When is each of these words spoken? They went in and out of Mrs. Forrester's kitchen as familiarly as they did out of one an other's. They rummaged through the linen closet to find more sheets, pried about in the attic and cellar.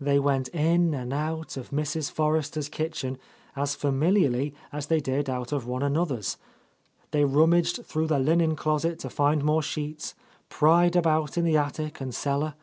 They 0.00 0.18
went 0.18 0.48
in 0.48 0.94
and 0.94 1.12
out 1.12 1.56
of 1.56 1.70
Mrs. 1.70 2.10
Forrester's 2.10 2.68
kitchen 2.68 3.18
as 3.54 3.76
familiarly 3.76 4.52
as 4.72 4.86
they 4.86 4.98
did 4.98 5.30
out 5.30 5.52
of 5.52 5.64
one 5.64 5.84
an 5.84 5.96
other's. 5.96 6.38
They 7.12 7.24
rummaged 7.24 7.84
through 7.86 8.08
the 8.08 8.18
linen 8.18 8.56
closet 8.56 8.98
to 8.98 9.08
find 9.10 9.44
more 9.44 9.62
sheets, 9.62 10.16
pried 10.48 10.96
about 10.96 11.38
in 11.38 11.44
the 11.44 11.56
attic 11.56 12.00
and 12.00 12.12
cellar. 12.12 12.54